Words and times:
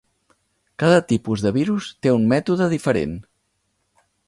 Cada 0.83 1.01
tipus 1.11 1.43
de 1.47 1.51
virus 1.59 1.91
té 2.05 2.15
un 2.15 2.27
mètode 2.33 2.71
diferent. 2.75 3.17